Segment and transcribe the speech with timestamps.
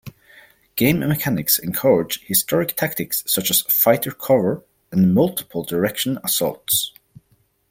[0.75, 6.91] Game mechanics encourage historic tactics such as fighter cover and multiple-direction assaults.